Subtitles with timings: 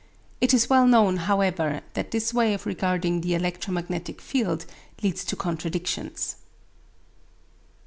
[0.41, 4.65] It is well known, however, that this way of regarding the electromagnetic field
[5.03, 6.37] leads to contradictions.